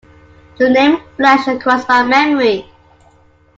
[0.57, 2.67] The name flashed across my memory.